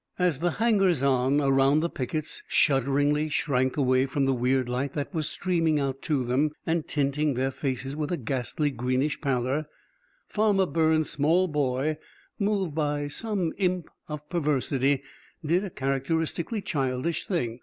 As 0.17 0.39
the 0.39 0.53
hangers 0.53 1.03
on 1.03 1.39
around 1.39 1.81
the 1.81 1.87
pickets 1.89 2.41
shudderingly 2.47 3.29
shrank 3.29 3.77
away 3.77 4.07
from 4.07 4.25
the 4.25 4.33
weird 4.33 4.67
light 4.67 4.93
that 4.93 5.13
was 5.13 5.29
streaming 5.29 5.79
out 5.79 6.01
to 6.01 6.23
them 6.23 6.49
and 6.65 6.87
tinting 6.87 7.35
their 7.35 7.51
faces 7.51 7.95
with 7.95 8.11
a 8.11 8.17
ghastly, 8.17 8.71
greenish 8.71 9.21
pallor, 9.21 9.67
Farmer 10.27 10.65
Burns' 10.65 11.11
small 11.11 11.47
boy, 11.47 11.99
moved 12.39 12.73
by 12.73 13.05
some 13.09 13.53
imp 13.57 13.91
of 14.07 14.27
perversity, 14.27 15.03
did 15.45 15.63
a 15.63 15.69
characteristically 15.69 16.63
childish 16.63 17.27
thing. 17.27 17.59